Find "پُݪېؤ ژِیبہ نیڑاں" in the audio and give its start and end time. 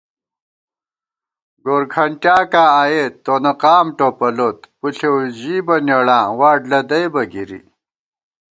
4.79-6.25